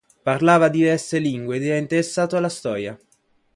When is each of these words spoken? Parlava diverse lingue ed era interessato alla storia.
Parlava 0.23 0.67
diverse 0.69 1.19
lingue 1.19 1.57
ed 1.57 1.63
era 1.63 1.77
interessato 1.77 2.35
alla 2.35 2.49
storia. 2.49 2.97